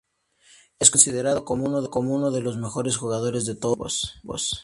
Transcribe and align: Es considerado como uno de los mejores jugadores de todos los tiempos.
Es 0.79 0.89
considerado 0.89 1.45
como 1.45 1.65
uno 2.15 2.31
de 2.31 2.41
los 2.41 2.57
mejores 2.57 2.97
jugadores 2.97 3.45
de 3.45 3.53
todos 3.55 3.77
los 3.77 4.13
tiempos. 4.13 4.59